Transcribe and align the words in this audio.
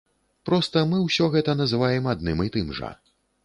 Проста 0.49 0.83
мы 0.93 0.97
ўсё 1.03 1.29
гэта 1.37 1.57
называем 1.61 2.11
адным 2.17 2.45
і 2.49 2.53
тым 2.57 2.77
жа. 2.83 2.95